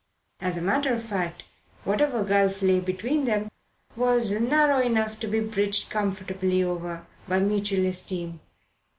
As 0.39 0.57
a 0.57 0.63
matter 0.63 0.91
of 0.91 1.03
fact, 1.03 1.43
whatever 1.83 2.23
gulf 2.23 2.63
lay 2.63 2.79
between 2.79 3.25
them 3.25 3.51
was 3.95 4.31
narrow 4.31 4.79
enough 4.81 5.19
to 5.19 5.27
be 5.27 5.41
bridged 5.41 5.91
comfortably 5.91 6.63
over 6.63 7.05
by 7.27 7.39
mutual 7.39 7.85
esteem. 7.85 8.39